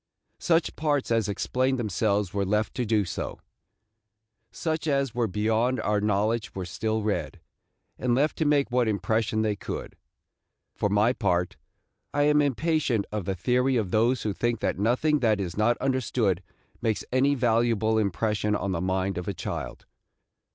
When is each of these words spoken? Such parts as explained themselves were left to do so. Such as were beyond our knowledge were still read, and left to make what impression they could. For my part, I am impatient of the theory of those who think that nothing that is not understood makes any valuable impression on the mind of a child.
Such 0.39 0.75
parts 0.75 1.11
as 1.11 1.29
explained 1.29 1.77
themselves 1.77 2.33
were 2.33 2.43
left 2.43 2.73
to 2.73 2.87
do 2.87 3.05
so. 3.05 3.37
Such 4.51 4.87
as 4.87 5.13
were 5.13 5.27
beyond 5.27 5.79
our 5.79 6.01
knowledge 6.01 6.55
were 6.55 6.65
still 6.65 7.03
read, 7.03 7.39
and 7.99 8.15
left 8.15 8.35
to 8.39 8.45
make 8.45 8.71
what 8.71 8.87
impression 8.87 9.43
they 9.43 9.55
could. 9.55 9.95
For 10.73 10.89
my 10.89 11.13
part, 11.13 11.55
I 12.15 12.23
am 12.23 12.41
impatient 12.41 13.05
of 13.11 13.25
the 13.25 13.35
theory 13.35 13.75
of 13.75 13.91
those 13.91 14.23
who 14.23 14.33
think 14.33 14.59
that 14.61 14.79
nothing 14.79 15.19
that 15.19 15.39
is 15.39 15.55
not 15.55 15.77
understood 15.77 16.41
makes 16.81 17.05
any 17.11 17.35
valuable 17.35 17.99
impression 17.99 18.55
on 18.55 18.71
the 18.71 18.81
mind 18.81 19.19
of 19.19 19.27
a 19.27 19.35
child. 19.35 19.85